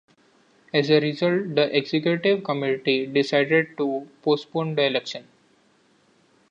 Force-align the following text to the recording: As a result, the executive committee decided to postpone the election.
As 0.73 0.89
a 0.89 0.99
result, 0.99 1.53
the 1.53 1.77
executive 1.77 2.43
committee 2.43 3.05
decided 3.05 3.77
to 3.77 4.07
postpone 4.23 4.73
the 4.73 4.81
election. 4.85 5.27